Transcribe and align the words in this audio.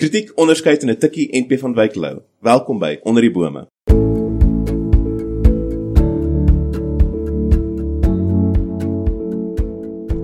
Kritiek 0.00 0.30
onderskei 0.40 0.78
in 0.80 0.88
'n 0.88 0.96
tikkie 0.96 1.28
NP 1.40 1.58
van 1.60 1.74
Wyk 1.74 1.94
Lou. 1.94 2.22
Welkom 2.40 2.78
by 2.78 2.98
Onder 3.02 3.22
die 3.22 3.30
bome. 3.30 3.66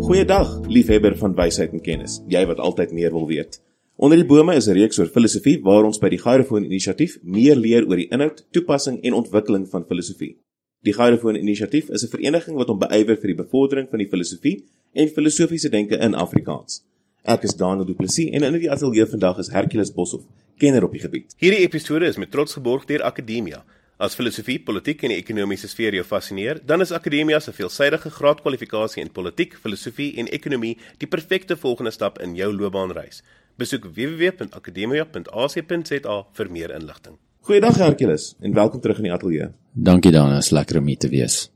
Goeiedag, 0.00 0.60
liefhebber 0.68 1.16
van 1.16 1.34
wysheid 1.34 1.72
en 1.72 1.80
kennis. 1.80 2.22
Jy 2.28 2.46
wat 2.46 2.58
altyd 2.58 2.92
meer 2.92 3.12
wil 3.12 3.26
weet. 3.26 3.60
Onder 3.96 4.16
die 4.16 4.26
bome 4.26 4.54
is 4.54 4.66
'n 4.66 4.72
reeks 4.72 4.98
oor 4.98 5.12
filosofie 5.12 5.60
waar 5.62 5.84
ons 5.84 5.98
by 5.98 6.08
die 6.08 6.22
Gyrofoon 6.24 6.64
Inisiatief 6.64 7.18
meer 7.22 7.56
leer 7.56 7.86
oor 7.86 7.96
die 7.96 8.08
inhoud, 8.08 8.46
toepassing 8.50 9.02
en 9.02 9.12
ontwikkeling 9.12 9.68
van 9.68 9.84
filosofie. 9.84 10.36
Die 10.82 10.92
Gyrofoon 10.92 11.36
Inisiatief 11.36 11.90
is 11.90 12.02
'n 12.02 12.16
vereniging 12.16 12.56
wat 12.56 12.68
hom 12.68 12.78
beywer 12.78 13.16
vir 13.16 13.26
die 13.26 13.42
bevordering 13.44 13.88
van 13.90 13.98
die 13.98 14.08
filosofie 14.08 14.64
en 14.94 15.08
filosofiese 15.08 15.68
denke 15.68 15.98
in 15.98 16.14
Afrikaans. 16.14 16.85
Ek 17.26 17.42
is 17.42 17.56
Daniel 17.58 17.82
Du 17.82 17.90
Plessis 17.98 18.30
en 18.30 18.46
in 18.46 18.54
die 18.54 18.68
ateljee 18.70 19.02
vandag 19.10 19.40
is 19.42 19.48
Hercules 19.50 19.90
Boshoff, 19.90 20.22
kenner 20.62 20.86
op 20.86 20.92
die 20.94 21.02
gebied. 21.02 21.34
Hierdie 21.42 21.64
episode 21.64 22.06
is 22.06 22.14
met 22.22 22.30
trots 22.30 22.54
geborg 22.54 22.86
deur 22.86 23.02
Akademia. 23.02 23.66
As 23.98 24.14
filosofie, 24.14 24.62
politiek 24.62 25.02
en 25.02 25.10
die 25.10 25.18
ekonomiese 25.18 25.66
sfeer 25.66 25.90
jou 25.98 26.06
fascineer, 26.06 26.62
dan 26.62 26.78
is 26.84 26.92
Akademia 26.94 27.40
se 27.42 27.50
veelsidige 27.56 28.12
graadkwalifikasie 28.14 29.02
in 29.02 29.10
politiek, 29.10 29.58
filosofie 29.58 30.14
en 30.22 30.30
ekonomie 30.30 30.78
die 31.02 31.10
perfekte 31.10 31.58
volgende 31.58 31.90
stap 31.90 32.22
in 32.22 32.38
jou 32.38 32.54
loopbaanreis. 32.54 33.26
Besoek 33.58 33.90
www.akademia.ac.za 33.90 36.16
vir 36.38 36.46
meer 36.54 36.70
inligting. 36.78 37.18
Goeiedag 37.50 37.82
Hercules 37.82 38.38
en 38.38 38.54
welkom 38.54 38.78
terug 38.86 39.02
in 39.02 39.10
die 39.10 39.16
ateljee. 39.18 39.50
Dankie 39.74 40.14
dan, 40.14 40.30
is 40.38 40.54
lekker 40.54 40.78
om 40.78 40.86
hier 40.86 41.02
te 41.02 41.10
wees. 41.10 41.50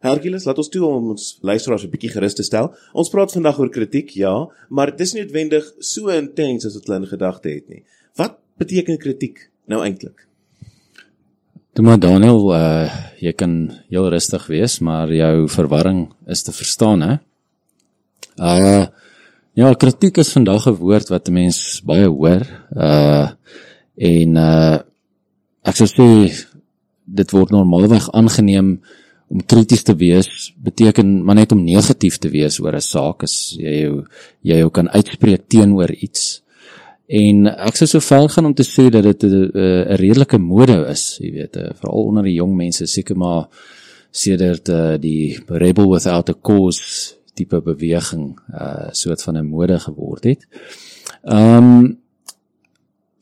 Hercules, 0.00 0.46
laat 0.48 0.58
ons 0.62 0.70
toe 0.72 0.80
om 0.86 1.10
ons 1.12 1.24
luisteraars 1.44 1.84
'n 1.84 1.90
bietjie 1.92 2.10
gerus 2.10 2.34
te 2.34 2.42
stel. 2.42 2.72
Ons 2.92 3.10
praat 3.10 3.32
vandag 3.32 3.58
oor 3.58 3.68
kritiek, 3.68 4.10
ja, 4.16 4.48
maar 4.70 4.90
dit 4.90 5.00
is 5.00 5.12
nie 5.14 5.22
noodwendig 5.22 5.64
so 5.78 6.08
intens 6.08 6.64
as 6.64 6.74
wat 6.74 6.86
hulle 6.86 7.00
in 7.02 7.06
gedagte 7.06 7.48
het 7.48 7.68
nie. 7.68 7.82
Wat 8.16 8.38
beteken 8.58 8.98
kritiek 8.98 9.50
nou 9.66 9.82
eintlik? 9.84 10.26
Toe 11.74 11.84
maar 11.84 12.00
Daniel, 12.00 12.54
uh 12.54 12.88
jy 13.20 13.32
kan 13.32 13.70
heel 13.90 14.08
rustig 14.08 14.46
wees, 14.46 14.78
maar 14.80 15.12
jou 15.12 15.48
verwarring 15.48 16.08
is 16.26 16.42
te 16.42 16.52
verstaan, 16.52 17.02
hè? 17.02 17.18
Uh 18.38 18.86
ja, 19.52 19.74
kritiek 19.74 20.16
is 20.18 20.32
vandag 20.32 20.66
'n 20.66 20.80
woord 20.80 21.08
wat 21.08 21.28
mense 21.28 21.84
baie 21.84 22.08
hoor. 22.08 22.46
Uh 22.74 23.28
en 23.96 24.36
uh 24.36 24.78
ek 25.62 25.76
sou 25.76 25.86
sê 25.86 26.08
dit 27.04 27.30
word 27.30 27.50
normaalweg 27.50 28.08
aangeneem 28.12 28.80
om 29.30 29.42
krities 29.46 29.82
te 29.86 29.94
wees 29.94 30.52
beteken 30.58 31.24
maar 31.24 31.38
net 31.38 31.52
om 31.52 31.64
negatief 31.64 32.18
te 32.18 32.28
wees 32.28 32.58
oor 32.60 32.74
'n 32.74 32.80
saak 32.80 33.22
as 33.22 33.54
jy 33.58 33.74
jou 33.82 34.04
jy 34.42 34.56
jou 34.58 34.70
kan 34.70 34.88
uitspreek 34.88 35.48
teenoor 35.48 35.90
iets. 35.90 36.42
En 37.08 37.46
ek 37.46 37.76
sou 37.76 37.86
so 37.86 38.00
ver 38.00 38.28
gaan 38.28 38.46
om 38.46 38.54
te 38.54 38.62
sê 38.62 38.90
dat 38.90 39.02
dit 39.02 39.22
'n 39.24 39.50
'n 39.54 39.96
redelike 39.96 40.38
mode 40.38 40.86
is, 40.90 41.18
jy 41.20 41.30
weet, 41.32 41.56
uh, 41.56 41.70
veral 41.74 42.06
onder 42.06 42.24
die 42.24 42.34
jong 42.34 42.56
mense 42.56 42.86
seker 42.86 43.16
maar 43.16 43.48
sedert 44.10 44.68
uh, 44.68 44.96
die 44.98 45.38
rebel 45.46 45.90
without 45.90 46.28
a 46.28 46.34
cause 46.34 47.14
tipe 47.34 47.60
beweging 47.60 48.38
uh 48.52 48.88
soort 48.90 49.22
van 49.22 49.36
'n 49.36 49.46
mode 49.46 49.78
geword 49.78 50.24
het. 50.24 50.46
Ehm 51.24 51.56
um, 51.56 51.98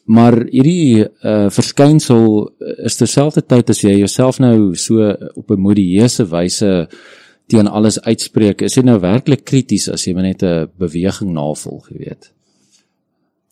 maar 0.08 0.36
hierdie 0.48 1.04
uh 1.04 1.48
verskynsel 1.52 2.24
is 2.88 2.96
terselfdertyd 2.96 3.70
as 3.70 3.82
jy 3.84 3.98
jouself 3.98 4.41
nou 4.41 4.74
so 4.76 5.12
op 5.36 5.50
'n 5.50 5.60
modieuse 5.60 6.24
wyse 6.24 6.88
teen 7.48 7.69
alles 7.69 8.00
uitspreek, 8.00 8.62
is 8.62 8.76
jy 8.76 8.84
nou 8.84 8.98
werklik 9.00 9.44
krities 9.48 9.88
as 9.88 10.04
jy 10.06 10.14
net 10.14 10.42
'n 10.42 10.68
beweging 10.78 11.32
navolg, 11.32 11.88
jy 11.91 11.98
weet. 11.98 12.32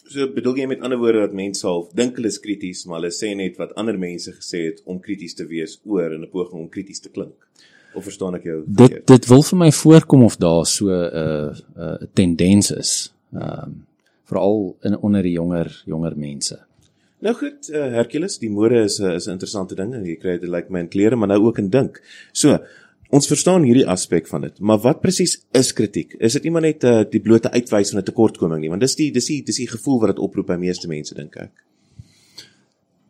So 0.08 0.28
bedoel 0.32 0.56
jy 0.56 0.66
met 0.66 0.80
ander 0.80 0.98
woorde 0.98 1.20
dat 1.20 1.32
mense 1.34 1.60
sal 1.60 1.88
dink 1.94 2.16
hulle 2.16 2.28
is 2.28 2.38
krities, 2.38 2.84
maar 2.86 3.00
hulle 3.00 3.12
sê 3.12 3.34
net 3.34 3.56
wat 3.58 3.74
ander 3.74 3.98
mense 3.98 4.32
gesê 4.32 4.66
het 4.66 4.82
om 4.84 5.00
krities 5.00 5.34
te 5.34 5.46
wees 5.46 5.80
oor 5.84 6.12
in 6.12 6.22
'n 6.22 6.30
poging 6.30 6.60
om 6.60 6.68
krities 6.68 7.00
te 7.00 7.08
klink. 7.08 7.34
Of 7.94 8.04
verstaan 8.04 8.34
ek 8.34 8.44
jou? 8.44 8.64
Dit 8.66 8.78
verkeerd? 8.78 9.06
dit 9.06 9.26
wil 9.26 9.42
vir 9.42 9.58
my 9.58 9.70
voorkom 9.72 10.22
of 10.22 10.36
daar 10.36 10.66
so 10.66 10.86
'n 10.86 10.90
uh, 10.90 11.54
'n 11.76 11.80
uh, 11.80 12.08
tendens 12.14 12.70
is. 12.70 13.12
Ehm 13.32 13.64
um, 13.64 13.86
veral 14.26 14.76
in 14.82 14.98
onder 14.98 15.22
die 15.22 15.36
jonger 15.36 15.70
jonger 15.86 16.16
mense. 16.16 16.58
Nou 17.24 17.32
goed, 17.34 17.70
uh, 17.72 17.86
Hercules, 17.96 18.38
die 18.38 18.50
mode 18.50 18.82
is 18.84 18.98
'n 19.00 19.04
uh, 19.04 19.14
is 19.14 19.26
'n 19.26 19.38
interessante 19.38 19.74
ding. 19.74 19.94
Jy 19.94 20.16
kry 20.16 20.38
dit 20.38 20.48
lyk 20.48 20.52
like 20.52 20.72
my 20.72 20.80
in 20.80 20.88
klere, 20.88 21.16
maar 21.16 21.28
nou 21.28 21.46
ook 21.46 21.58
in 21.58 21.70
dink. 21.70 22.02
So, 22.32 22.58
Ons 23.14 23.28
verstaan 23.30 23.62
hierdie 23.62 23.86
aspek 23.86 24.26
van 24.26 24.42
dit, 24.48 24.56
maar 24.58 24.80
wat 24.82 24.98
presies 25.00 25.36
is 25.54 25.70
kritiek? 25.72 26.16
Is 26.18 26.34
dit 26.34 26.42
nie 26.42 26.50
maar 26.50 26.64
net 26.64 26.82
uh, 26.84 27.04
die 27.06 27.20
blote 27.22 27.52
uitwys 27.54 27.92
van 27.92 28.00
'n 28.00 28.04
tekortkoming 28.04 28.60
nie, 28.60 28.70
want 28.70 28.82
dis 28.82 28.96
die 28.98 29.12
dis 29.12 29.26
die 29.30 29.42
dis 29.46 29.60
die 29.62 29.68
gevoel 29.70 30.00
wat 30.00 30.16
dit 30.16 30.18
oproep 30.18 30.46
by 30.46 30.56
meeste 30.58 30.88
mense 30.88 31.14
dink 31.14 31.36
ek. 31.36 31.52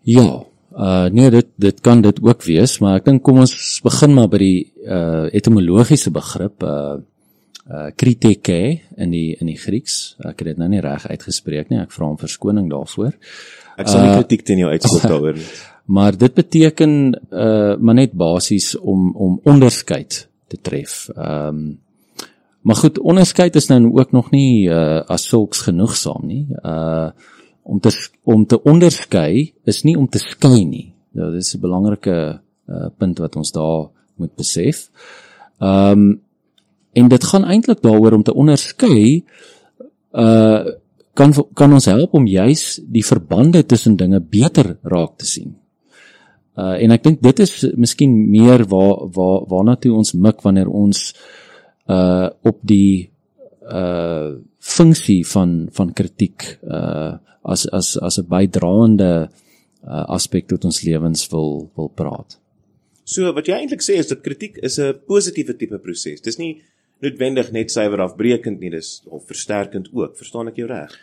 Ja, 0.05 0.45
uh 0.77 1.09
nee, 1.09 1.31
dit 1.31 1.49
dit 1.57 1.81
kan 1.81 2.03
dit 2.03 2.21
ook 2.23 2.45
wees, 2.45 2.79
maar 2.81 2.97
ek 3.01 3.05
dink 3.05 3.23
kom 3.23 3.39
ons 3.39 3.81
begin 3.83 4.15
maar 4.15 4.29
by 4.29 4.39
die 4.39 4.73
uh 4.85 5.33
etimologiese 5.33 6.11
begrip 6.11 6.63
uh 6.63 7.01
uh 7.67 7.89
kritike 7.99 8.81
in 8.97 9.11
die 9.11 9.37
in 9.41 9.51
die 9.51 9.59
Grieks. 9.59 10.17
Ek 10.23 10.39
het 10.39 10.53
dit 10.53 10.59
nou 10.59 10.69
nie 10.71 10.83
reg 10.85 11.07
uitgespreek 11.07 11.71
nie. 11.71 11.81
Ek 11.83 11.95
vra 11.95 12.11
om 12.13 12.19
verskoning 12.21 12.69
daarvoor. 12.71 13.17
Ek 13.77 13.89
sal 13.91 14.05
nie 14.05 14.13
uh, 14.13 14.21
kritiek 14.21 14.45
teen 14.47 14.63
jou 14.63 14.71
uitspreek 14.71 15.09
daaroor 15.13 15.41
nie. 15.41 15.49
maar 15.87 16.17
dit 16.19 16.35
beteken 16.35 16.93
uh 17.31 17.75
maar 17.79 17.95
net 17.95 18.13
basies 18.13 18.75
om 18.79 19.11
om 19.15 19.41
onderskeid 19.45 20.29
te 20.49 20.61
tref. 20.61 21.09
Ehm 21.15 21.49
um, 21.49 21.67
maar 22.67 22.77
goed, 22.77 22.99
onderskeid 22.99 23.55
is 23.55 23.69
nou 23.71 23.93
ook 23.95 24.13
nog 24.13 24.31
nie 24.31 24.69
uh 24.69 25.03
as 25.07 25.29
sulks 25.29 25.61
genoegsaam 25.61 26.27
nie. 26.27 26.47
Uh 26.63 27.11
om 27.63 27.81
te 27.81 27.91
om 28.23 28.47
te 28.47 28.63
onderskei 28.63 29.53
is 29.65 29.83
nie 29.83 29.97
om 29.99 30.09
te 30.09 30.19
skei 30.19 30.65
nie. 30.65 30.93
Nou 31.13 31.33
dis 31.35 31.55
'n 31.55 31.61
belangrike 31.61 32.41
uh 32.69 32.89
punt 32.99 33.19
wat 33.19 33.37
ons 33.37 33.53
daar 33.53 33.91
moet 34.17 34.35
besef. 34.37 34.91
Ehm 35.59 35.91
um, 35.91 36.21
en 36.97 37.09
dit 37.13 37.25
gaan 37.31 37.45
eintlik 37.45 37.83
daaroor 37.85 38.19
om 38.19 38.25
te 38.27 38.35
onderskei 38.35 39.23
uh 40.13 40.65
kan 41.17 41.33
kan 41.57 41.73
ons 41.73 41.87
help 41.89 42.13
om 42.13 42.27
juis 42.29 42.77
die 42.93 43.05
verbande 43.05 43.63
tussen 43.65 43.95
dinge 43.97 44.21
beter 44.21 44.75
raak 44.85 45.17
te 45.17 45.27
sien. 45.27 45.55
Uh 46.57 46.77
en 46.83 46.93
ek 46.93 47.07
dink 47.07 47.23
dit 47.25 47.41
is 47.41 47.53
miskien 47.77 48.13
meer 48.31 48.67
waar 48.69 49.07
waar 49.17 49.47
waarna 49.49 49.77
toe 49.81 49.95
ons 49.97 50.13
mik 50.13 50.45
wanneer 50.45 50.69
ons 50.69 51.15
uh 51.89 52.29
op 52.45 52.61
die 52.63 53.09
uh 53.65 54.37
funksie 54.61 55.23
van 55.33 55.57
van 55.73 55.93
kritiek 55.93 56.49
uh 56.63 57.17
as 57.43 57.67
as 57.73 57.97
as 57.97 58.19
'n 58.19 58.29
bydraende 58.29 59.13
uh 59.87 60.05
aspek 60.17 60.49
tot 60.49 60.65
ons 60.65 60.83
lewens 60.83 61.29
wil 61.33 61.71
wil 61.77 61.89
praat. 61.89 62.39
So 63.05 63.33
wat 63.33 63.47
jy 63.47 63.55
eintlik 63.55 63.85
sê 63.87 63.97
is 64.03 64.09
dat 64.11 64.21
kritiek 64.21 64.59
is 64.59 64.79
'n 64.79 65.01
positiewe 65.07 65.57
tipe 65.57 65.79
proses. 65.79 66.21
Dis 66.21 66.39
nie 66.39 66.63
noodwendig 67.05 67.53
net 67.53 67.73
suiwer 67.73 68.05
afbreekend 68.07 68.61
nie, 68.61 68.71
dis 68.73 69.01
of 69.13 69.27
versterkend 69.29 69.91
ook. 69.93 70.17
Verstaan 70.19 70.53
ek 70.53 70.61
jou 70.63 70.69
reg? 70.71 70.95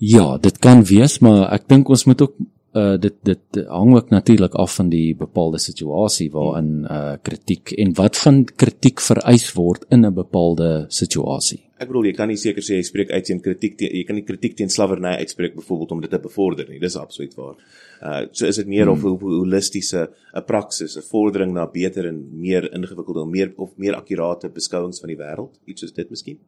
Ja, 0.00 0.38
dit 0.40 0.56
kan 0.64 0.84
wees, 0.88 1.18
maar 1.24 1.50
ek 1.52 1.68
dink 1.68 1.90
ons 1.92 2.06
moet 2.08 2.22
ook 2.24 2.36
uh 2.72 2.96
dit 3.02 3.16
dit 3.26 3.64
hang 3.66 3.94
ook 3.96 4.10
natuurlik 4.10 4.54
af 4.54 4.74
van 4.74 4.88
die 4.88 5.14
bepaalde 5.16 5.58
situasie 5.58 6.30
waarin 6.30 6.84
uh 6.84 7.16
kritiek 7.22 7.72
en 7.72 7.94
wat 7.94 8.18
van 8.18 8.44
kritiek 8.44 9.00
vereis 9.00 9.52
word 9.52 9.84
in 9.90 10.06
'n 10.06 10.14
bepaalde 10.14 10.84
situasie. 10.88 11.60
Ek 11.80 11.88
bedoel 11.88 12.04
jy 12.04 12.12
kan 12.12 12.28
nie 12.28 12.36
seker 12.36 12.62
sê 12.62 12.76
jy 12.76 12.82
spreek 12.82 13.10
uit 13.10 13.24
teen 13.24 13.40
kritiek 13.40 13.76
teen 13.76 13.90
jy 13.90 14.04
kan 14.04 14.16
nie 14.16 14.24
kritiek 14.24 14.54
teen 14.56 14.68
slawerny 14.68 15.16
uitspreek 15.18 15.54
byvoorbeeld 15.54 15.90
om 15.90 16.00
dit 16.00 16.10
te 16.10 16.18
bevorder 16.18 16.68
nie. 16.68 16.78
Dis 16.78 16.96
absoluut 16.96 17.34
waar. 17.34 17.56
Uh 18.02 18.26
so 18.32 18.46
is 18.46 18.56
dit 18.56 18.66
meer 18.66 18.86
hmm. 18.86 18.92
of 18.92 19.04
'n 19.04 19.18
holistiese 19.18 20.08
'n 20.34 20.44
praksis, 20.46 20.96
'n 20.96 21.02
vordering 21.02 21.52
na 21.52 21.66
beter 21.66 22.06
en 22.06 22.28
meer 22.32 22.72
ingewikkelde, 22.72 23.26
meer 23.26 23.52
of 23.56 23.70
meer 23.76 23.94
akkurate 23.94 24.48
beskouings 24.48 25.00
van 25.00 25.08
die 25.08 25.18
wêreld, 25.18 25.58
iets 25.66 25.80
soos 25.80 25.92
dit 25.92 26.10
miskien. 26.10 26.38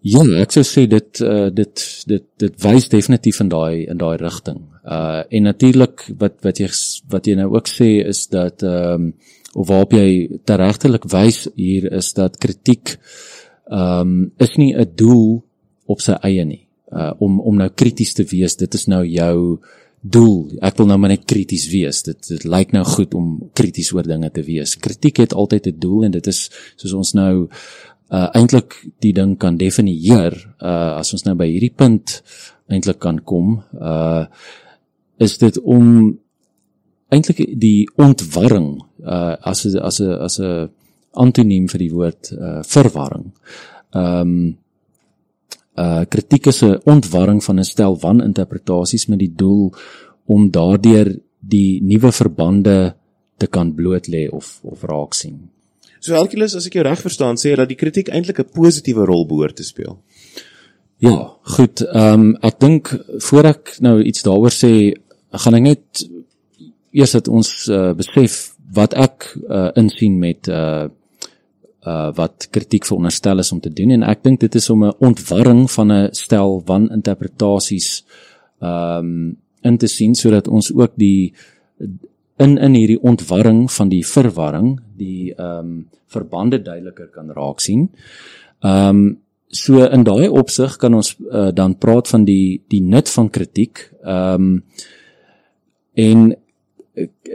Ja, 0.00 0.22
ek 0.40 0.50
sou 0.50 0.62
sê 0.64 0.86
dit 0.88 1.20
uh 1.20 1.50
dit 1.52 1.86
dit 2.06 2.24
dit 2.40 2.62
wys 2.64 2.88
definitief 2.88 3.40
in 3.40 3.48
daai 3.48 3.84
in 3.86 3.98
daai 3.98 4.16
rigting. 4.16 4.69
Uh 4.84 5.22
en 5.28 5.42
natuurlik 5.42 6.06
wat 6.18 6.40
wat 6.42 6.58
jy 6.58 6.70
wat 7.08 7.26
jy 7.26 7.34
nou 7.36 7.50
ook 7.52 7.68
sê 7.68 8.00
is 8.06 8.26
dat 8.28 8.62
ehm 8.62 8.94
um, 8.94 9.12
of 9.54 9.66
waarop 9.68 9.92
jy 9.92 10.40
teregtelik 10.46 11.04
wys 11.10 11.48
hier 11.56 11.92
is 11.92 12.12
dat 12.12 12.38
kritiek 12.38 12.96
ehm 13.70 14.00
um, 14.00 14.32
is 14.38 14.56
nie 14.56 14.74
'n 14.74 14.92
doel 14.94 15.42
op 15.86 16.00
sy 16.00 16.16
eie 16.22 16.44
nie. 16.44 16.66
uh 16.90 17.12
om 17.18 17.40
om 17.40 17.56
nou 17.56 17.68
krities 17.68 18.14
te 18.14 18.24
wees. 18.24 18.56
Dit 18.56 18.74
is 18.74 18.86
nou 18.86 19.04
jou 19.06 19.58
doel. 20.00 20.56
Ek 20.60 20.78
wil 20.80 20.86
nou 20.86 20.98
maar 20.98 21.12
net 21.12 21.24
krities 21.28 21.68
wees. 21.70 22.02
Dit 22.02 22.28
dit 22.28 22.44
lyk 22.44 22.72
nou 22.72 22.84
goed 22.84 23.14
om 23.14 23.50
krities 23.54 23.92
oor 23.92 24.02
dinge 24.02 24.30
te 24.30 24.42
wees. 24.42 24.76
Kritiek 24.76 25.16
het 25.16 25.34
altyd 25.34 25.66
'n 25.66 25.78
doel 25.78 26.04
en 26.04 26.10
dit 26.10 26.26
is 26.26 26.50
soos 26.76 26.92
ons 26.92 27.12
nou 27.14 27.48
uh 28.10 28.28
eintlik 28.34 28.74
die 28.98 29.12
ding 29.12 29.36
kan 29.38 29.56
definieer 29.56 30.34
uh 30.58 30.98
as 30.98 31.12
ons 31.12 31.24
nou 31.24 31.34
by 31.34 31.46
hierdie 31.46 31.74
punt 31.76 32.22
eintlik 32.68 32.98
kan 32.98 33.20
kom 33.22 33.62
uh 33.74 34.26
is 35.20 35.36
dit 35.38 35.60
om 35.60 36.18
eintlik 37.12 37.42
die 37.60 37.88
ontwarring 38.00 38.80
uh 39.04 39.36
as 39.50 39.66
as 39.66 40.00
'n 40.00 40.16
as 40.26 40.38
'n 40.40 40.70
antoniem 41.12 41.68
vir 41.68 41.78
die 41.78 41.92
woord 41.92 42.32
uh 42.32 42.62
verwarring. 42.62 43.32
Ehm 43.94 44.20
um, 44.20 44.58
uh 45.76 46.04
kritiek 46.08 46.46
is 46.46 46.62
'n 46.62 46.80
ontwarring 46.84 47.44
van 47.44 47.58
'n 47.58 47.64
stel 47.64 47.98
waninterpretasies 47.98 49.06
met 49.06 49.18
die 49.18 49.34
doel 49.34 49.72
om 50.26 50.50
daardeur 50.50 51.18
die 51.40 51.80
nuwe 51.82 52.12
verbande 52.12 52.94
te 53.36 53.46
kan 53.46 53.74
bloot 53.74 54.06
lê 54.06 54.28
of 54.28 54.60
of 54.62 54.82
raak 54.82 55.14
sien. 55.14 55.50
So 56.00 56.14
Hercules, 56.14 56.54
as 56.54 56.66
ek 56.66 56.78
jou 56.78 56.84
reg 56.84 57.00
verstaan, 57.00 57.36
sê 57.36 57.50
jy 57.50 57.56
dat 57.56 57.68
die 57.68 57.76
kritiek 57.76 58.08
eintlik 58.08 58.38
'n 58.40 58.52
positiewe 58.54 59.04
rol 59.04 59.26
behoort 59.26 59.56
te 59.56 59.64
speel. 59.64 59.98
Ja, 60.98 61.36
goed. 61.42 61.80
Ehm 61.80 62.20
um, 62.20 62.36
ek 62.40 62.60
dink 62.60 63.04
voor 63.28 63.44
ek 63.44 63.76
nou 63.80 64.02
iets 64.02 64.22
daaroor 64.22 64.52
sê, 64.52 64.92
gaan 65.32 65.54
ek 65.54 65.62
net 65.62 66.04
eers 66.92 67.12
dat 67.12 67.28
ons 67.28 67.68
uh, 67.68 67.92
besef 67.94 68.54
wat 68.74 68.94
ek 68.94 69.30
uh, 69.48 69.70
insien 69.78 70.18
met 70.18 70.48
uh 70.48 70.88
uh 71.80 72.10
wat 72.12 72.50
kritiek 72.52 72.84
veronderstel 72.84 73.40
is 73.40 73.52
om 73.52 73.60
te 73.60 73.70
doen 73.72 73.94
en 73.94 74.02
ek 74.04 74.22
dink 74.22 74.40
dit 74.40 74.54
is 74.54 74.70
om 74.70 74.84
'n 74.84 74.96
ontwarring 74.98 75.70
van 75.70 75.92
'n 75.92 76.08
stel 76.12 76.60
waninterpretasies 76.66 78.04
ehm 78.60 78.98
um, 78.98 79.36
in 79.62 79.76
te 79.78 79.86
sien 79.86 80.14
sodat 80.14 80.48
ons 80.48 80.72
ook 80.72 80.92
die 80.96 81.32
in 82.36 82.58
in 82.58 82.74
hierdie 82.74 83.00
ontwarring 83.00 83.70
van 83.72 83.88
die 83.88 84.04
verwarring 84.06 84.80
die 84.96 85.32
ehm 85.34 85.58
um, 85.58 85.88
verbande 86.10 86.58
duideliker 86.62 87.06
kan 87.14 87.30
raak 87.30 87.60
sien. 87.60 87.88
Ehm 88.60 88.88
um, 88.88 89.18
so 89.50 89.82
in 89.82 90.04
daai 90.06 90.28
opsig 90.28 90.76
kan 90.78 90.94
ons 90.94 91.16
uh, 91.18 91.50
dan 91.54 91.74
praat 91.78 92.08
van 92.08 92.24
die 92.24 92.62
die 92.68 92.82
nut 92.82 93.10
van 93.10 93.30
kritiek. 93.30 93.90
Ehm 94.02 94.34
um, 94.34 94.64
en 95.94 96.34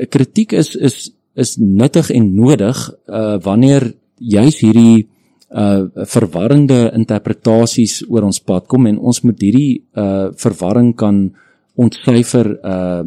kritiek 0.10 0.52
is 0.52 0.76
is 0.76 1.12
is 1.36 1.58
nuttig 1.58 2.10
en 2.12 2.36
nodig 2.36 2.78
uh 3.08 3.38
wanneer 3.44 3.94
juis 4.18 4.60
hierdie 4.60 5.08
uh 5.52 5.84
verwarrende 6.08 6.92
interpretasies 6.96 8.04
oor 8.08 8.24
ons 8.24 8.40
pad 8.40 8.68
kom 8.68 8.88
en 8.88 8.98
ons 8.98 9.22
moet 9.22 9.42
hierdie 9.42 9.84
uh 9.94 10.32
verwarring 10.36 10.96
kan 10.96 11.28
ontsyfer 11.76 12.60
uh 12.64 13.04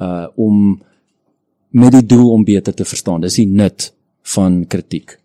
uh 0.00 0.26
om 0.36 0.78
met 1.70 1.92
die 1.92 2.06
doel 2.06 2.30
om 2.32 2.44
beter 2.44 2.74
te 2.74 2.84
verstaan. 2.84 3.20
Dis 3.20 3.40
die 3.42 3.48
nut 3.48 3.90
van 4.34 4.62
kritiek. 4.68 5.18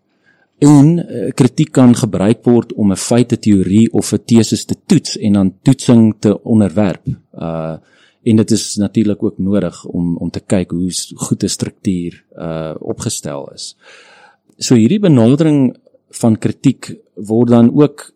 En 0.64 0.98
uh, 0.98 1.30
kritiek 1.36 1.72
kan 1.74 1.94
gebruik 1.96 2.44
word 2.44 2.72
om 2.72 2.92
'n 2.92 2.96
feite 2.96 3.38
teorie 3.38 3.92
of 3.92 4.12
'n 4.12 4.22
teses 4.24 4.64
te 4.64 4.76
toets 4.86 5.18
en 5.18 5.32
dan 5.32 5.54
toetsing 5.62 6.14
te 6.18 6.42
onderwerp. 6.42 7.06
Uh 7.32 7.76
en 8.24 8.36
dit 8.36 8.50
is 8.50 8.76
natuurlik 8.76 9.22
ook 9.22 9.38
nodig 9.38 9.84
om 9.84 10.16
om 10.16 10.30
te 10.30 10.40
kyk 10.40 10.70
hoe 10.70 10.90
goed 11.26 11.44
'n 11.44 11.48
struktuur 11.48 12.24
uh 12.36 12.74
opgestel 12.80 13.50
is. 13.54 13.76
So 14.58 14.74
hierdie 14.74 15.00
benadering 15.00 15.76
van 16.10 16.38
kritiek 16.38 16.94
word 17.14 17.48
dan 17.48 17.70
ook 17.74 18.12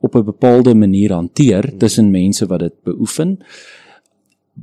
op 0.00 0.14
'n 0.14 0.24
bepaalde 0.24 0.74
manier 0.74 1.12
hanteer 1.12 1.76
tussen 1.76 2.10
mense 2.10 2.46
wat 2.46 2.60
dit 2.60 2.74
beoefen 2.82 3.38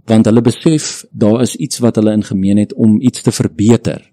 want 0.06 0.26
hulle 0.26 0.42
besef 0.42 1.06
daar 1.12 1.42
is 1.42 1.56
iets 1.56 1.80
wat 1.80 1.96
hulle 1.96 2.12
in 2.12 2.24
gemeen 2.24 2.58
het 2.58 2.74
om 2.74 3.02
iets 3.02 3.22
te 3.22 3.32
verbeter 3.32 4.12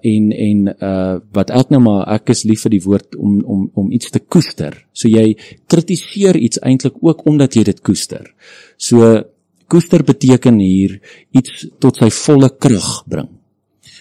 en 0.00 0.32
en 0.32 0.76
uh 0.80 1.16
wat 1.32 1.50
ek 1.50 1.70
nou 1.72 1.80
maar 1.82 2.08
ek 2.14 2.30
is 2.34 2.44
lief 2.44 2.66
vir 2.66 2.76
die 2.76 2.84
woord 2.84 3.16
om 3.16 3.40
om 3.44 3.70
om 3.74 3.90
iets 3.90 4.10
te 4.10 4.20
koester. 4.20 4.74
So 4.92 5.08
jy 5.08 5.36
kritiseer 5.66 6.36
iets 6.36 6.60
eintlik 6.60 7.00
ook 7.00 7.24
omdat 7.26 7.56
jy 7.56 7.64
dit 7.64 7.80
koester. 7.80 8.34
So 8.76 9.24
koester 9.68 10.04
beteken 10.04 10.58
hier 10.58 10.98
iets 11.36 11.66
tot 11.80 12.00
sy 12.00 12.08
volle 12.24 12.50
krag 12.56 12.92
bring. 13.06 13.28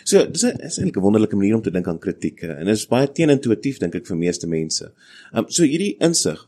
So 0.07 0.23
dis 0.25 0.43
'n 0.43 0.59
is 0.63 0.77
eintlik 0.79 0.97
'n 0.97 1.05
wonderlike 1.05 1.35
manier 1.35 1.55
om 1.55 1.61
te 1.61 1.71
dink 1.71 1.87
aan 1.87 1.99
kritiek 1.99 2.43
en 2.43 2.65
dit 2.65 2.75
is 2.75 2.87
baie 2.87 3.07
teenintuïtief 3.07 3.79
dink 3.79 3.95
ek 3.95 4.07
vir 4.07 4.17
meeste 4.17 4.47
mense. 4.47 4.85
Ehm 5.33 5.43
um, 5.43 5.45
so 5.49 5.63
hierdie 5.63 5.97
insig, 5.99 6.47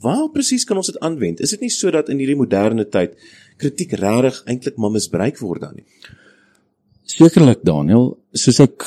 waar 0.00 0.30
presies 0.32 0.64
kan 0.64 0.76
ons 0.76 0.86
dit 0.86 1.00
aanwend? 1.00 1.40
Is 1.40 1.50
dit 1.50 1.60
nie 1.60 1.70
so 1.70 1.90
dat 1.90 2.08
in 2.08 2.18
hierdie 2.18 2.36
moderne 2.36 2.84
tyd 2.84 3.16
kritiek 3.58 3.92
regtig 3.92 4.42
eintlik 4.46 4.76
maar 4.76 4.90
misbruik 4.90 5.38
word 5.38 5.60
dan 5.60 5.74
nie? 5.76 5.84
Sekerlik 7.06 7.62
Daniel, 7.62 8.18
soos 8.32 8.60
ek 8.60 8.82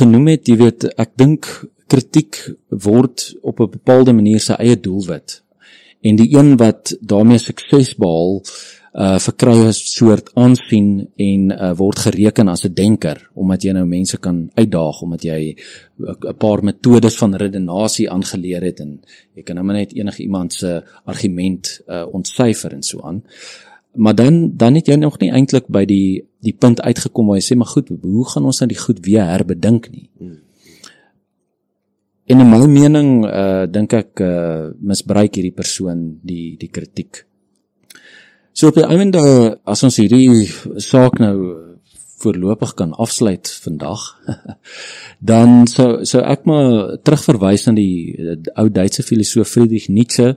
genoem 0.00 0.26
het, 0.32 0.48
jy 0.48 0.56
weet, 0.56 0.84
ek 0.96 1.10
dink 1.20 1.46
kritiek 1.88 2.38
word 2.70 3.34
op 3.42 3.60
'n 3.60 3.70
bepaalde 3.70 4.12
manier 4.12 4.40
sy 4.40 4.54
eie 4.58 4.76
doelwit. 4.76 5.42
En 6.02 6.16
die 6.16 6.30
een 6.36 6.56
wat 6.56 6.94
daarmee 7.00 7.38
sukses 7.38 7.94
behaal, 7.96 8.42
uh 8.94 9.18
verkry 9.20 9.68
'n 9.68 9.72
soort 9.72 10.30
aansien 10.34 11.08
en 11.16 11.50
uh 11.52 11.74
word 11.76 11.98
gereken 11.98 12.48
as 12.48 12.64
'n 12.64 12.74
denker 12.74 13.30
omdat 13.34 13.62
jy 13.62 13.72
nou 13.72 13.86
mense 13.86 14.16
kan 14.16 14.50
uitdaag 14.54 15.02
omdat 15.02 15.22
jy 15.22 15.56
'n 15.98 16.36
paar 16.38 16.64
metodes 16.64 17.16
van 17.16 17.34
redenasie 17.34 18.10
aangeleer 18.10 18.62
het 18.62 18.80
en 18.80 19.00
jy 19.34 19.42
kan 19.42 19.56
nou 19.56 19.66
net 19.66 19.92
enige 19.92 20.22
iemand 20.22 20.52
se 20.52 20.82
argument 21.04 21.80
uh 21.88 22.06
ontsyfer 22.12 22.72
en 22.72 22.82
so 22.82 23.00
aan. 23.00 23.22
Maar 23.94 24.14
dan 24.14 24.56
dan 24.56 24.74
het 24.74 24.86
jy 24.86 24.94
nog 24.94 25.18
nie 25.18 25.30
eintlik 25.30 25.68
by 25.68 25.84
die 25.84 26.24
die 26.40 26.56
punt 26.58 26.80
uitgekom 26.80 27.26
waar 27.26 27.36
jy 27.36 27.44
sê 27.44 27.56
maar 27.56 27.66
goed, 27.66 27.88
hoe 27.88 28.28
gaan 28.28 28.44
ons 28.44 28.60
nou 28.60 28.68
die 28.68 28.78
goed 28.78 29.04
weer 29.04 29.24
herbedink 29.24 29.90
nie? 29.90 30.08
Hmm. 30.18 30.40
En 32.26 32.40
in 32.40 32.50
my 32.50 32.66
mening 32.66 33.24
uh 33.26 33.66
dink 33.66 33.92
ek 33.92 34.20
uh 34.20 34.70
misbruik 34.80 35.34
hierdie 35.34 35.54
persoon 35.54 36.20
die 36.22 36.56
die 36.56 36.68
kritiek 36.68 37.27
So 38.52 38.68
op 38.68 38.74
die 38.74 38.86
einde 38.86 39.58
as 39.64 39.82
ons 39.82 39.96
hierdie 39.96 40.46
saak 40.82 41.18
nou 41.22 41.36
voorlopig 42.18 42.74
kan 42.74 42.92
afsluit 42.98 43.46
vandag, 43.62 44.00
dan 45.30 45.66
sou 45.70 46.04
sou 46.08 46.22
ek 46.26 46.46
maar 46.50 46.98
terugverwys 47.06 47.68
na 47.68 47.76
die, 47.78 48.16
die 48.18 48.54
ou 48.58 48.68
Duitse 48.68 49.04
filosoof 49.06 49.48
Friedrich 49.54 49.88
Nietzsche 49.88 50.36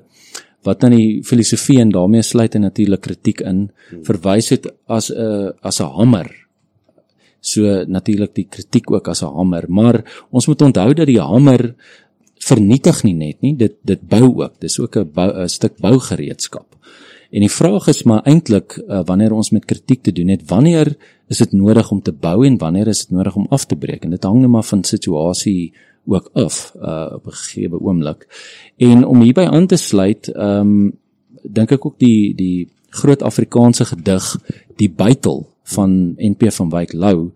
wat 0.66 0.84
dan 0.84 0.94
die 0.94 1.22
filosofie 1.26 1.80
en 1.82 1.90
daarmee 1.94 2.22
sluit 2.22 2.56
en 2.56 2.68
natuurlik 2.68 3.02
kritiek 3.02 3.42
in 3.50 3.64
verwys 4.06 4.52
het 4.54 4.68
as 4.88 5.10
'n 5.10 5.54
as 5.62 5.82
'n 5.82 5.90
hamer. 5.98 6.30
So 7.42 7.86
natuurlik 7.88 8.36
die 8.36 8.46
kritiek 8.46 8.92
ook 8.92 9.08
as 9.08 9.24
'n 9.24 9.34
hamer, 9.34 9.66
maar 9.70 10.04
ons 10.30 10.48
moet 10.48 10.62
onthou 10.62 10.94
dat 10.94 11.08
die 11.08 11.22
hamer 11.22 11.76
vernietig 12.40 13.04
nie 13.04 13.14
net 13.14 13.42
nie, 13.42 13.56
dit 13.56 13.76
dit 13.84 14.02
bou 14.02 14.44
ook. 14.44 14.60
Dis 14.60 14.80
ook 14.80 14.96
'n 14.98 15.10
'n 15.16 15.50
stuk 15.50 15.78
bougereedskap. 15.80 16.71
En 17.32 17.40
die 17.40 17.52
vraag 17.52 17.88
is 17.88 18.04
maar 18.04 18.26
eintlik 18.28 18.76
uh, 18.82 19.00
wanneer 19.08 19.32
ons 19.32 19.54
met 19.56 19.66
kritiek 19.66 20.02
te 20.04 20.12
doen 20.12 20.28
het, 20.34 20.44
wanneer 20.50 20.92
is 21.32 21.40
dit 21.40 21.54
nodig 21.56 21.92
om 21.92 22.02
te 22.04 22.12
bou 22.12 22.44
en 22.46 22.58
wanneer 22.60 22.92
is 22.92 23.06
dit 23.06 23.16
nodig 23.16 23.36
om 23.40 23.46
af 23.50 23.66
te 23.66 23.78
breek? 23.80 24.04
En 24.04 24.12
dit 24.12 24.24
hang 24.28 24.42
net 24.42 24.52
maar 24.52 24.68
van 24.68 24.84
situasie 24.84 25.72
ook 26.12 26.28
af 26.34 26.74
uh, 26.76 27.08
op 27.16 27.28
'n 27.28 27.38
gegee 27.40 27.72
oomblik. 27.72 28.28
En 28.78 29.06
om 29.06 29.22
hierby 29.22 29.46
aan 29.48 29.68
te 29.68 29.76
sluit, 29.76 30.28
ehm 30.28 30.60
um, 30.60 30.92
dink 31.44 31.72
ek 31.72 31.86
ook 31.86 31.98
die 31.98 32.36
die 32.36 32.70
groot 32.90 33.22
Afrikaanse 33.24 33.86
gedig 33.86 34.38
Die 34.76 34.90
Bytel 34.90 35.48
van 35.64 36.14
NP 36.18 36.52
van 36.52 36.70
Wyk 36.70 36.94
Lou 36.94 37.32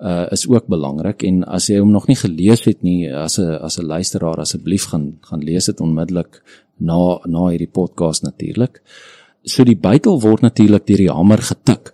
uh 0.00 0.26
is 0.30 0.48
ook 0.48 0.66
belangrik 0.66 1.22
en 1.22 1.44
as 1.44 1.66
jy 1.66 1.78
hom 1.78 1.90
nog 1.90 2.06
nie 2.06 2.16
gelees 2.16 2.64
het 2.64 2.82
nie 2.82 3.14
as 3.14 3.38
'n 3.38 3.58
as 3.60 3.78
'n 3.78 3.86
luisteraar 3.86 4.36
asseblief 4.36 4.84
gaan 4.84 5.18
gaan 5.20 5.44
lees 5.44 5.64
dit 5.64 5.80
onmiddellik 5.80 6.42
na 6.76 7.20
na 7.24 7.48
hierdie 7.48 7.72
podcast 7.72 8.22
natuurlik. 8.22 8.82
Uh 8.84 9.21
so 9.44 9.64
die 9.64 9.78
bytel 9.78 10.20
word 10.22 10.42
natuurlik 10.42 10.86
deur 10.86 10.96
die 10.96 11.10
hamer 11.10 11.42
getik. 11.42 11.92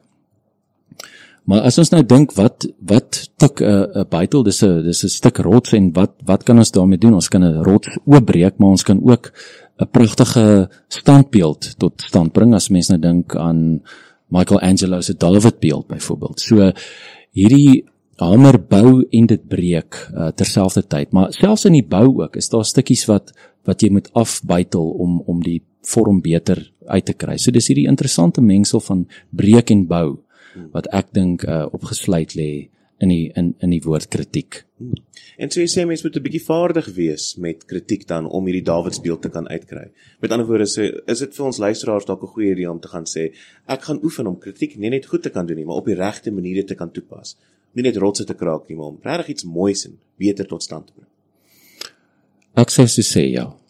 Maar 1.48 1.64
as 1.64 1.78
ons 1.80 1.94
nou 1.94 2.02
dink 2.04 2.34
wat 2.36 2.66
wat 2.84 3.22
tik 3.40 3.62
'n 3.62 3.64
uh, 3.64 4.02
'n 4.04 4.08
bytel 4.10 4.42
dis 4.44 4.62
'n 4.62 4.84
dis 4.84 5.04
'n 5.04 5.08
stuk 5.08 5.38
rots 5.38 5.72
en 5.72 5.92
wat 5.92 6.12
wat 6.24 6.44
kan 6.44 6.58
ons 6.58 6.70
daarmee 6.70 6.98
doen? 6.98 7.14
Ons 7.14 7.28
kan 7.28 7.42
'n 7.42 7.62
rots 7.64 7.88
oopbreek, 8.04 8.58
maar 8.58 8.76
ons 8.76 8.82
kan 8.82 9.00
ook 9.02 9.32
'n 9.80 9.88
pragtige 9.90 10.68
standbeeld 10.88 11.78
tot 11.78 12.02
stand 12.02 12.32
bring 12.32 12.54
as 12.54 12.68
mens 12.68 12.88
nou 12.88 13.00
dink 13.00 13.36
aan 13.36 13.80
Michelangelo 14.28 15.00
se 15.00 15.14
David 15.14 15.60
beeld 15.60 15.86
byvoorbeeld. 15.86 16.40
So 16.40 16.72
hierdie 17.32 17.84
hamer 18.16 18.58
bou 18.58 19.04
en 19.10 19.26
dit 19.26 19.48
breek 19.48 19.94
uh, 20.14 20.28
terselfdertyd, 20.34 21.12
maar 21.12 21.32
selfs 21.32 21.64
in 21.64 21.72
die 21.72 21.86
bou 21.86 22.22
ook 22.22 22.36
is 22.36 22.48
daar 22.48 22.64
stukkies 22.64 23.06
wat 23.06 23.32
wat 23.64 23.82
jy 23.82 23.90
moet 23.90 24.08
afbytel 24.12 24.90
om 24.90 25.22
om 25.26 25.42
die 25.42 25.62
vorm 25.82 26.20
beter 26.20 26.72
uit 26.86 27.04
te 27.04 27.14
kry. 27.14 27.36
So 27.36 27.50
dis 27.50 27.68
hierdie 27.68 27.88
interessante 27.88 28.40
mengsel 28.40 28.80
van 28.80 29.06
breek 29.30 29.70
en 29.70 29.86
bou 29.86 30.18
wat 30.72 30.88
ek 30.96 31.12
dink 31.14 31.44
uh, 31.44 31.66
opgesluit 31.72 32.34
lê 32.34 32.68
in 32.98 33.12
die 33.12 33.30
in 33.38 33.52
in 33.62 33.70
die 33.70 33.82
woord 33.84 34.08
kritiek. 34.10 34.64
En 35.38 35.52
so 35.54 35.60
jy 35.60 35.68
sê 35.70 35.84
mense 35.86 36.02
moet 36.06 36.16
'n 36.16 36.22
bietjie 36.22 36.42
vaardig 36.42 36.88
wees 36.96 37.36
met 37.36 37.64
kritiek 37.64 38.06
dan 38.06 38.26
om 38.26 38.46
hierdie 38.46 38.64
Dawidsbeeld 38.64 39.22
te 39.22 39.28
kan 39.28 39.46
uitkry. 39.48 39.90
Met 40.20 40.32
ander 40.32 40.46
woorde 40.46 40.66
sê 40.66 40.90
is 41.06 41.18
dit 41.18 41.36
vir 41.36 41.46
ons 41.46 41.58
luisteraars 41.58 42.06
dalk 42.06 42.22
'n 42.22 42.34
goeie 42.34 42.50
idee 42.52 42.70
om 42.70 42.80
te 42.80 42.88
gaan 42.88 43.04
sê 43.04 43.32
ek 43.66 43.82
gaan 43.82 44.02
oefen 44.02 44.26
om 44.26 44.38
kritiek 44.38 44.76
nie 44.76 44.90
net 44.90 45.06
goed 45.06 45.22
te 45.22 45.30
kan 45.30 45.46
doen 45.46 45.56
nie, 45.56 45.64
maar 45.64 45.76
op 45.76 45.86
die 45.86 45.94
regte 45.94 46.30
maniere 46.30 46.64
te 46.64 46.74
kan 46.74 46.90
toepas. 46.90 47.36
Nie 47.74 47.82
net 47.82 47.96
rotse 47.96 48.24
te 48.24 48.34
kraak 48.34 48.68
nie, 48.68 48.76
maar 48.76 48.86
om 48.86 48.98
regtig 49.02 49.28
iets 49.28 49.44
moois 49.44 49.86
en 49.86 49.98
beter 50.16 50.46
tot 50.46 50.62
stand 50.62 50.86
te 50.86 50.92
bring. 50.92 51.08
Ek 52.54 52.70
sou 52.70 52.86
so 52.86 53.02
sê 53.02 53.30
ja. 53.30 53.42
Ja. 53.42 53.67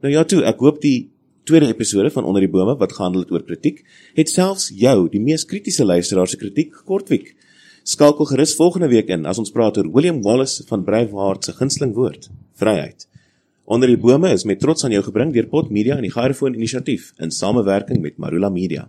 Nou 0.00 0.12
ja 0.12 0.22
toe, 0.24 0.40
ek 0.48 0.62
hoop 0.64 0.78
die 0.80 1.10
tweede 1.48 1.68
episode 1.68 2.08
van 2.14 2.24
onder 2.24 2.40
die 2.40 2.50
bome 2.52 2.72
wat 2.80 2.94
gehandel 2.96 3.26
het 3.26 3.32
oor 3.34 3.42
kritiek, 3.44 3.82
het 4.16 4.30
selfs 4.32 4.70
jou, 4.72 5.10
die 5.12 5.20
mees 5.20 5.44
kritiese 5.48 5.84
luisteraar 5.84 6.30
se 6.30 6.38
kritiek 6.40 6.72
gekortwiek. 6.78 7.34
Skakel 7.84 8.28
gerus 8.30 8.54
volgende 8.56 8.88
week 8.92 9.12
in 9.12 9.26
as 9.28 9.40
ons 9.42 9.52
praat 9.52 9.76
oor 9.76 9.90
William 9.92 10.22
Wallace 10.24 10.64
van 10.68 10.86
Braveheart 10.88 11.48
se 11.48 11.56
gunsteling 11.58 11.92
woord, 11.96 12.30
vryheid. 12.60 13.04
Onder 13.70 13.92
die 13.92 14.00
bome 14.00 14.32
is 14.32 14.46
met 14.48 14.60
trots 14.60 14.84
aan 14.88 14.96
jou 14.96 15.02
gebring 15.04 15.34
deur 15.36 15.50
Pot 15.52 15.68
Media 15.70 15.98
en 16.00 16.08
die 16.08 16.14
Gyrofoon 16.14 16.56
Inisiatief 16.56 17.12
in 17.20 17.30
samewerking 17.30 18.00
met 18.00 18.16
Marula 18.16 18.48
Media. 18.48 18.88